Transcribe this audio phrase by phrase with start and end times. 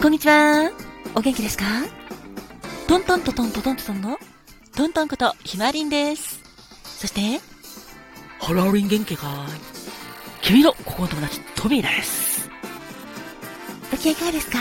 [0.00, 0.70] こんにちは。
[1.16, 1.64] お元気ですか？
[2.86, 4.18] トントントントントントントンの
[4.76, 6.38] トントンことひまりんです。
[6.84, 7.40] そして、
[8.38, 10.46] ハローリン元気かい？
[10.46, 12.48] 君のここの友達、トミーです。
[13.90, 14.58] ご機嫌いかがですか？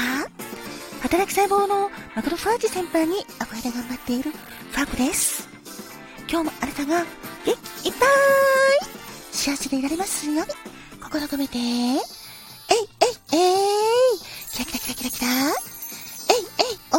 [1.03, 5.47] 働く細胞のマクロファージ先輩に憧れ頑張っているファーコです。
[6.27, 7.05] 今日もあなたが
[7.45, 8.09] 元気いっぱい
[9.31, 10.51] 幸せでいられますように
[10.99, 11.99] 心込めて、えいえい
[13.33, 13.86] えい
[14.57, 15.27] キラキラキラキラキラ。
[15.29, 15.53] えい
[16.57, 16.97] えいお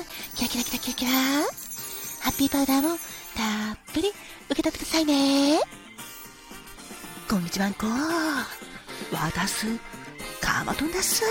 [0.00, 0.04] ー。
[0.34, 1.10] キラキラキラキラキラ。
[1.12, 2.98] ハッピーパウダーを
[3.36, 4.08] たっぷり
[4.50, 5.60] 受け取ってくださいね。
[7.30, 9.68] こんにちはんこわたす
[10.40, 11.22] カマトンだっす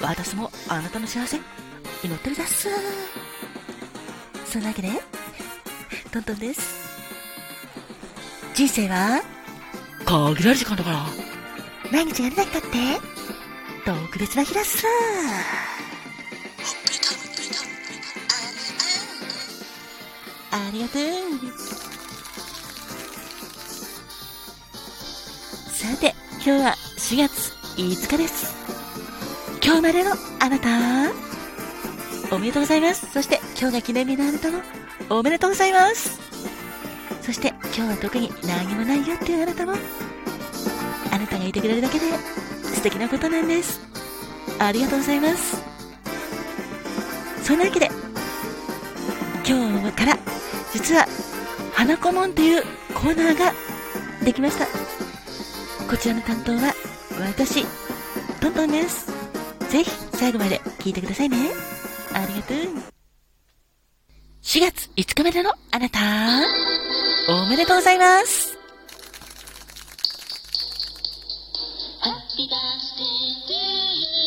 [0.00, 1.38] 私もあなたの幸せ
[2.02, 2.68] 祈ってるだっす。
[4.46, 4.88] そんなわけで
[6.10, 6.60] トントンです。
[8.52, 9.22] 人生は
[10.04, 11.06] 限られる時間だから。
[11.92, 13.17] 毎日があれだったって？
[13.88, 14.86] 特別な日だっす
[20.50, 21.02] ありがとう。
[25.70, 28.54] さて今日は4月5日です。
[29.64, 30.68] 今日までのあなた
[32.30, 33.10] おめでとうございます。
[33.10, 34.58] そして今日が記念日のあなたも
[35.08, 36.20] おめでとうございます。
[37.22, 39.72] そして今日は特に何もないよっていうあなたも
[41.10, 42.04] あなたがいてくれるだけで
[42.78, 43.80] 素敵なことなんです。
[44.60, 45.60] ありがとうございます。
[47.42, 47.90] そんなわけで
[49.44, 50.16] 今日から
[50.72, 51.04] 実は
[51.72, 52.62] 花子門という
[52.94, 53.52] コーナーが
[54.24, 54.66] できました。
[55.90, 56.72] こちらの担当は
[57.18, 57.64] 私
[58.40, 59.08] トントンです。
[59.70, 61.50] ぜひ最後まで聞いてくださいね。
[62.14, 62.58] ありがとう。
[64.42, 65.98] 4月5日までのあなた
[67.28, 68.57] おめでとうございます。
[72.38, 73.54] Happy birthday to
[73.98, 74.22] you.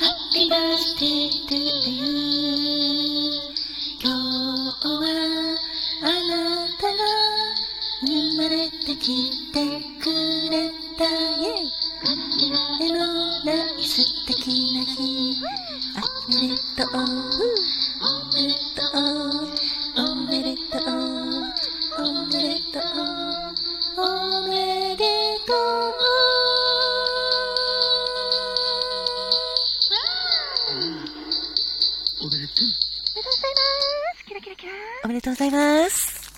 [0.00, 2.08] Happy birthday to you.
[4.00, 5.04] 今日は
[6.00, 6.32] あな
[6.80, 7.04] たが
[8.06, 9.56] 生まれてきて
[10.00, 10.08] く
[10.50, 11.68] れたイ
[12.00, 12.96] かけがえの
[13.44, 14.96] ない素敵な日
[15.94, 16.00] お
[16.30, 16.90] めでとう
[18.00, 18.80] おめでと
[19.36, 19.39] う
[32.60, 34.24] おめでとうございます。
[34.26, 34.72] キラキラキラ。
[35.04, 36.30] おめでとうございます。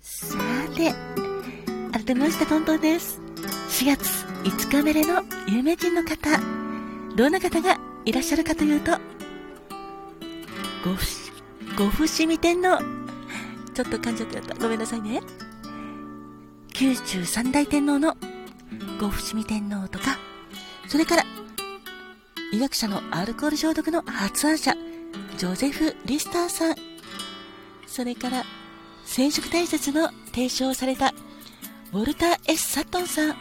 [0.00, 0.38] さ
[0.76, 0.94] て、
[1.92, 3.20] 改めましてトントンです。
[3.70, 6.30] 4月5日目での有名人の方、
[7.16, 8.92] どんな方がいらっしゃるかというと、
[10.84, 11.32] ごふし、
[11.76, 12.78] ご伏見天皇。
[13.74, 14.54] ちょっと噛んじゃってやった。
[14.54, 15.20] ごめんなさいね。
[16.72, 18.16] 九州三大天皇の
[19.00, 20.16] ご伏見天皇とか、
[20.86, 21.24] それから
[22.50, 24.74] 医学者のアルコール消毒の発案者、
[25.36, 26.76] ジョゼフ・リスターさん。
[27.86, 28.42] それから、
[29.04, 31.12] 染色体説の提唱された、
[31.92, 33.26] ウォルター・ S・ サットンさん。
[33.26, 33.36] 指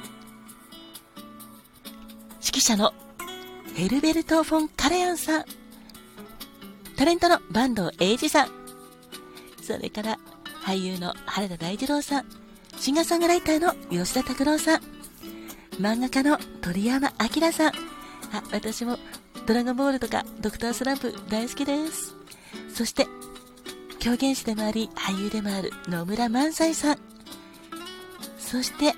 [2.57, 2.93] 揮者の
[3.75, 5.45] ヘルベルト・フォン・カレアンさん。
[6.97, 8.49] タレントの坂東英二さん。
[9.61, 10.19] それから、
[10.65, 12.25] 俳優の原田大二郎さん。
[12.77, 14.81] シンガーソングライターの吉田拓郎さん。
[15.79, 17.86] 漫画家の鳥山明さん。
[18.33, 18.97] あ、私も
[19.45, 22.15] ドラゴンボールとかドクタースランプ大好きです。
[22.73, 23.07] そして、
[23.99, 26.97] 狂言師でもあり俳優でもある野村萬斎さん。
[28.37, 28.93] そして、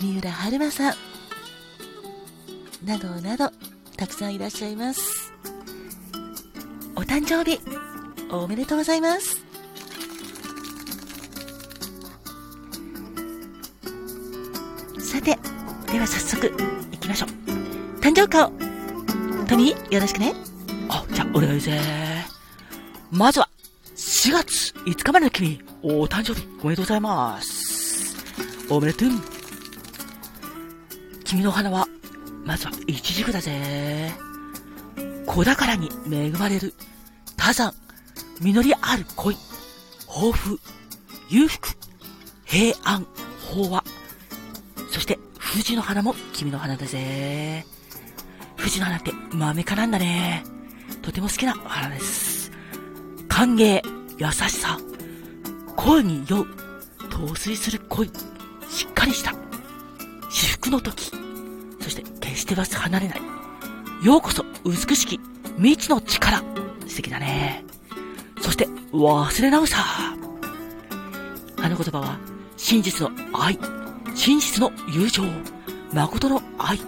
[0.00, 0.94] 三浦春馬さん。
[2.84, 3.50] などなど、
[3.96, 5.32] たくさんいらっしゃいます。
[6.96, 7.60] お誕生日、
[8.30, 9.36] おめでとうございます。
[14.98, 15.38] さて、
[15.92, 16.52] では早速、
[17.02, 18.00] きましょう。
[18.00, 18.52] 誕生花を、
[19.46, 20.34] トミー、よろしくね。
[20.88, 21.80] あ、じゃあ、お願いぜ
[23.10, 23.48] まずは、
[23.94, 28.16] 4月5日までの君、お誕生日、おめでとうございます。
[28.70, 29.08] おめでとう。
[31.24, 31.86] 君の花は、
[32.44, 34.12] まずは、イチジクだぜ
[35.26, 36.72] 子宝に恵まれる、
[37.36, 37.74] 多山、
[38.40, 39.36] 実りある恋、
[40.08, 40.58] 豊富、
[41.28, 41.68] 裕福、
[42.44, 43.06] 平安、
[43.48, 43.84] 法和、
[45.52, 47.64] して、藤の花も君の花だぜ
[48.56, 50.44] 藤の花って豆科なんだね。
[51.02, 52.50] とても好きな花です。
[53.28, 53.82] 歓迎、
[54.18, 54.78] 優しさ、
[55.76, 56.46] 恋に酔う、
[57.10, 58.06] 陶酔する恋、
[58.68, 59.34] しっかりした、
[60.30, 61.10] 至福の時、
[61.80, 63.20] そして決しては離れない。
[64.04, 65.20] ようこそ美しき
[65.56, 66.42] 未知の力。
[66.86, 67.64] 素敵だね。
[68.40, 69.78] そして忘れ直さ。
[71.62, 72.18] あの言葉は
[72.56, 73.58] 真実の愛、
[74.14, 75.22] 真実の友情、
[75.92, 76.78] 誠の愛、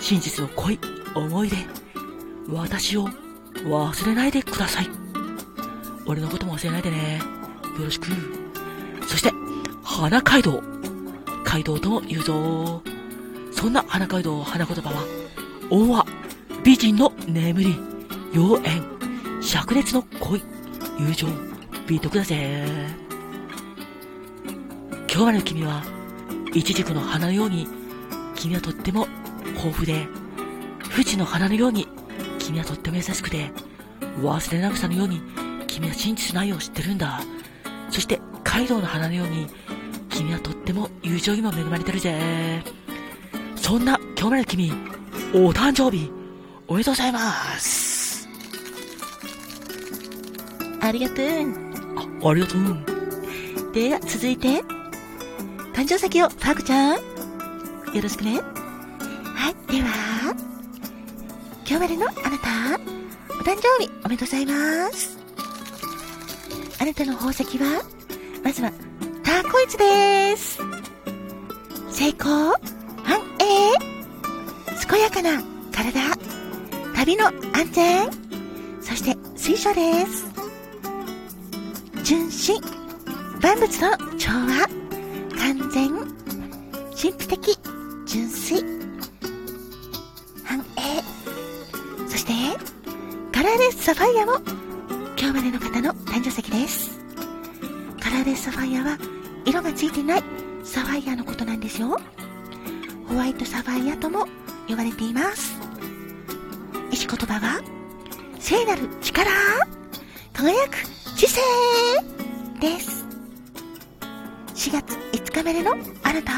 [0.00, 0.78] 真実の恋、
[1.14, 1.56] 思い出、
[2.50, 3.08] 私を
[3.64, 4.88] 忘れないでください。
[6.06, 7.20] 俺のことも忘れないでね。
[7.78, 8.06] よろしく。
[9.06, 9.32] そして、
[9.82, 10.62] 花街道。
[11.44, 12.82] 街道とも言うぞ。
[13.52, 15.04] そんな花街道花言葉は、
[15.70, 16.06] 王は
[16.64, 17.74] 美人の眠り、
[18.32, 18.60] 妖
[19.40, 20.42] 艶、灼熱の恋、
[20.98, 21.26] 友情、
[21.86, 22.66] 美徳だぜ。
[25.10, 25.97] 今日までの君は、
[26.58, 27.68] イチジクの花のように、
[28.34, 29.06] 君はとっても
[29.54, 30.08] 豊富で、
[30.90, 31.86] 富士の花のように、
[32.40, 33.52] 君はとっても優しくて、
[34.20, 35.22] 忘れなぐさのように、
[35.68, 37.20] 君は真実の愛を知ってるんだ。
[37.90, 39.46] そして、カイドウの花のように、
[40.10, 42.64] 君はとっても友情にも恵まれてるぜ。
[43.54, 44.72] そんな今日までの君、
[45.34, 46.10] お誕生日、
[46.66, 47.20] おめでとうございま
[47.60, 48.28] す。
[50.80, 51.26] ありがとう。
[52.24, 53.72] あ、ありがとう。
[53.72, 54.64] では、続いて、
[55.78, 56.96] 誕生石を、パークちゃん。
[56.96, 57.00] よ
[58.02, 58.40] ろしくね。
[59.36, 60.34] はい、では、
[61.64, 62.74] 今日までのあなた、
[63.32, 65.16] お誕生日おめでとうございます。
[66.80, 67.84] あなたの宝石は、
[68.42, 68.72] まずは、
[69.22, 70.58] ターコイズです。
[71.92, 72.54] 成功、
[73.04, 73.78] 繁栄、
[74.90, 75.40] 健やかな
[75.70, 75.92] 体、
[76.96, 78.10] 旅の安全、
[78.82, 80.26] そして水晶です。
[82.02, 82.60] 純真、
[83.40, 84.07] 万物の、
[85.48, 85.88] 完全、
[86.94, 87.58] 神秘的、
[88.04, 88.62] 純粋、
[90.44, 91.02] 繁栄。
[92.06, 92.34] そして、
[93.32, 94.34] カラーレスサファイアも、
[95.18, 97.00] 今日までの方の誕生石です。
[97.98, 98.98] カラーレスサファイアは、
[99.46, 100.24] 色がついてない
[100.64, 101.98] サファイアのことなんですよ。
[103.08, 104.26] ホワイトサファイアとも
[104.68, 105.56] 呼ばれています。
[106.90, 107.62] 石言葉は、
[108.38, 109.30] 聖なる力、
[110.34, 110.76] 輝く
[111.16, 111.40] 知性
[112.60, 112.97] です。
[114.58, 115.70] 4月5日までの
[116.02, 116.32] あなた、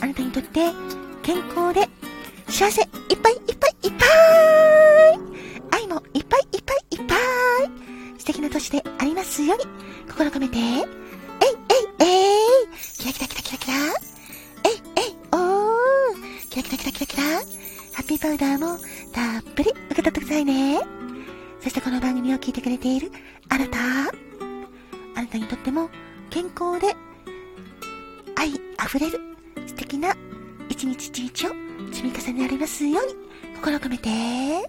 [0.00, 0.72] あなたにとって
[1.22, 1.86] 健康で
[2.48, 5.82] 幸せいっぱいいっぱいいっぱい。
[5.82, 7.18] 愛もいっぱいいっぱいいっぱい。
[8.18, 9.64] 素敵な年でありますように
[10.10, 12.68] 心込めて、えいえいえい。
[12.96, 13.74] キラキラキラキラキラ。
[14.64, 16.48] えいえいおー。
[16.48, 17.22] キラキラキラキラキラ。
[17.22, 18.78] ハッピーパウダーも
[19.12, 20.80] たっぷり受け取ってくださいね。
[21.60, 23.12] そしてこの番組を聞いてくれている
[23.50, 25.90] あなた、あなたにとっても
[26.30, 26.96] 健康で
[28.36, 29.18] 愛あふれる
[29.66, 30.14] 素敵な
[30.68, 31.50] 一日一日を
[31.92, 33.14] 積み重ねられますように
[33.56, 34.16] 心を込めて、えい
[34.54, 34.60] え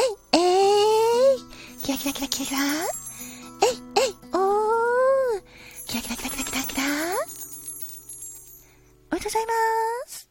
[0.00, 1.38] いえい。
[1.82, 2.58] キラキラキラキラキラ。
[2.60, 3.76] えい
[4.06, 5.42] えいおー。
[5.86, 6.82] キラキラキラキラキラキラ。
[9.10, 9.52] おめでとうございま
[10.06, 10.30] す。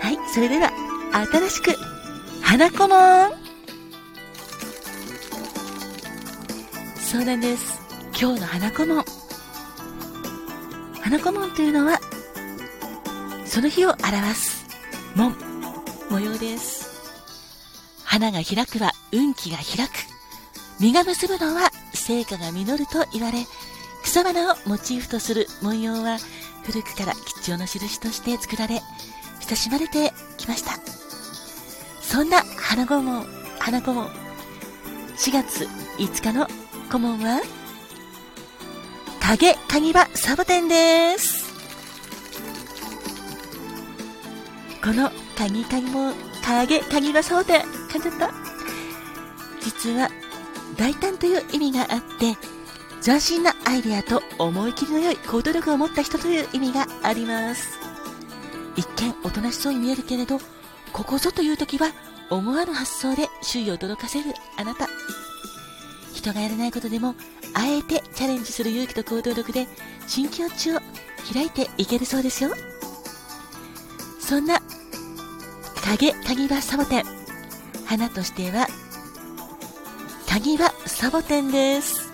[0.00, 0.70] はい、それでは、
[1.32, 1.74] 新しく、
[2.42, 3.39] 花子もん。
[7.10, 7.80] そうなんです。
[8.16, 9.04] 今日の花子門。
[11.02, 11.98] 花子門というのは、
[13.44, 14.64] その日を表す
[15.16, 15.34] 門、
[16.08, 16.88] 模様です。
[18.04, 19.90] 花が開くは運気が開く。
[20.78, 23.44] 実が結ぶのは成果が実ると言われ、
[24.04, 26.18] 草花をモチーフとする文様は
[26.62, 28.82] 古くから吉祥の印として作られ、
[29.48, 30.78] 親しまれてきました。
[32.00, 33.26] そんな花子門、
[33.58, 34.06] 花子門、
[35.16, 35.64] 4月
[35.98, 36.46] 5日の
[36.90, 37.40] 顧問は、
[39.20, 41.48] 影鍵場サボテンです。
[44.82, 46.12] この鍵鍵も、
[46.44, 48.32] 影鍵場サボテン、噛んじゃった？
[49.60, 50.10] 実は、
[50.76, 52.36] 大胆という意味があって、
[53.00, 57.78] 斬新なアイデアと思い切りの良い行動力を持った人という意味があります。
[58.74, 60.40] 一見おとなしそうに見えるけれど、
[60.92, 61.92] ここぞという時は
[62.30, 64.88] 思わぬ発想で周囲を驚かせるあなた。
[66.14, 67.14] 人がやらないことでも、
[67.54, 69.66] あえてチャレンジする勇気と行動力で、
[70.06, 70.80] 新境地を
[71.32, 72.50] 開いていけるそうですよ。
[74.20, 74.60] そんな、
[75.84, 77.04] 影鍵場サボテン。
[77.86, 78.68] 花としては、
[80.28, 82.10] 鍵場サボテンです。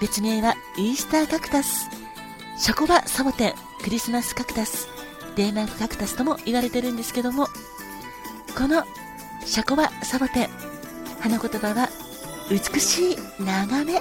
[0.00, 1.88] 別名はイースターカクタス、
[2.58, 4.88] シャコバサボテン、クリスマスカクタス、
[5.36, 7.46] デーマークカクタスとも言われてるんですけども、
[8.56, 8.84] この
[9.44, 10.48] シャコバサボテン、
[11.20, 11.88] 花言葉は
[12.50, 14.00] 美しい眺め、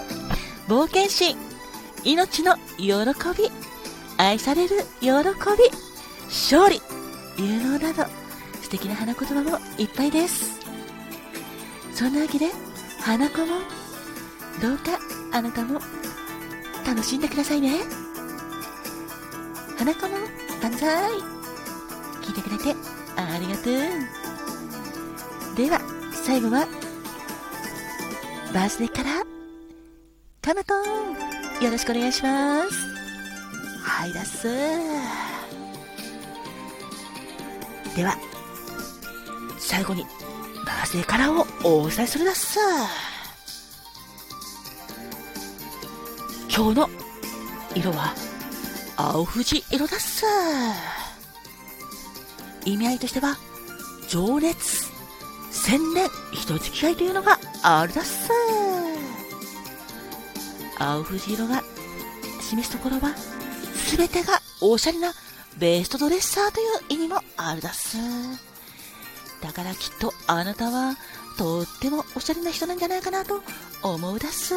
[0.67, 1.35] 冒険心、
[2.05, 2.93] 命の喜
[3.37, 3.51] び、
[4.17, 5.13] 愛される喜び、
[6.27, 6.81] 勝利、
[7.37, 8.05] 有能など、
[8.61, 10.61] 素敵な花言葉もいっぱいです。
[11.93, 12.49] そんなわけで、
[13.01, 13.47] 花子も、
[14.61, 14.97] どうか
[15.33, 15.81] あなたも
[16.85, 17.81] 楽しんでくださいね。
[19.77, 20.15] 花子も、
[20.61, 21.11] 万歳
[22.21, 22.73] 聞いてくれて
[23.17, 23.73] ありがとう。
[25.57, 25.81] では、
[26.13, 26.65] 最後は、
[28.53, 29.23] バースデーから
[30.41, 30.73] かなと
[31.63, 32.69] よろしくお願いします。
[33.83, 34.47] はいだっす。
[37.95, 38.15] では、
[39.57, 40.03] 最後に、
[40.65, 42.59] バースデーカラーをお伝えするだっす。
[46.55, 46.89] 今日の
[47.75, 48.13] 色は、
[48.95, 50.25] 青富士色だっす。
[52.65, 53.35] 意味合いとしては、
[54.07, 54.96] 情熱、
[55.67, 58.31] 千年、人付き合いというのがあるだっす。
[60.79, 61.61] 青富士色が
[62.39, 63.13] 示すところは、
[63.75, 65.11] すべてがおしゃれな
[65.57, 67.97] ベストドレッサーという意味もあるだっす。
[69.41, 70.95] だからきっとあなたは
[71.37, 73.43] とってもおしゃれな人なんじゃないかなと
[73.83, 74.55] 思うだっす。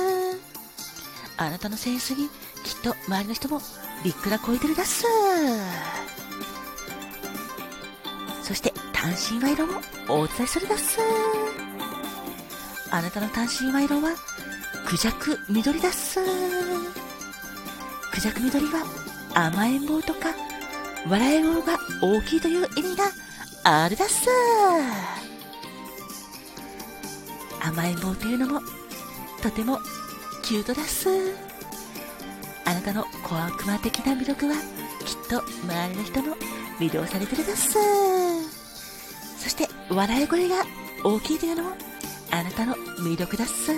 [1.37, 2.29] あなたのセンスに
[2.63, 3.61] きっと周りの人も
[4.05, 5.05] びっくらこいてるだっす。
[9.01, 10.99] 単身賄賂もお伝えするだっす。
[12.91, 14.15] あなたの単身賄賂は
[14.87, 16.21] クジャク緑だっす。
[18.13, 18.85] クジャク緑は
[19.35, 20.35] 甘えん坊とか
[21.09, 23.05] 笑い棒が大きいという意味が
[23.65, 24.29] あるだっす。
[27.63, 28.61] 甘えん坊というのも
[29.43, 29.79] とても
[30.43, 31.09] キュートだっす。
[32.67, 34.57] あなたの小悪魔的な魅力は
[35.07, 36.37] きっと周りの人も
[36.79, 37.79] 魅了されてるだっす。
[39.41, 40.63] そして笑い声が
[41.03, 41.71] 大きいというのも
[42.31, 43.73] あなたの魅力だっす。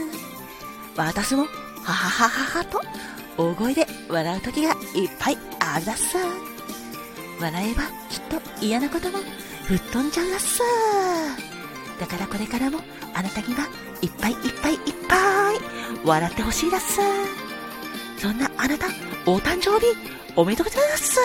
[0.97, 1.49] 私もは
[1.85, 2.81] ははははと
[3.39, 6.19] 大声で笑う時がいっぱいあるだっす。
[7.41, 9.19] 笑えばきっと嫌なことも
[9.67, 10.61] 吹っ飛んじゃうだっす。
[11.99, 12.81] だからこれからも
[13.15, 13.69] あなたには
[14.03, 14.79] いっぱいいっぱいいっ
[15.09, 15.17] ぱ
[15.53, 15.59] い
[16.05, 17.01] 笑ってほしいだっす。
[18.19, 18.87] そんなあなた、
[19.27, 19.87] お誕生日
[20.37, 21.21] おめでとうございます。